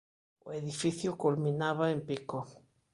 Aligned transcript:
O 0.47 0.49
edificio 0.61 1.15
culminaba 1.21 1.85
en 1.95 1.99
pico. 2.07 2.39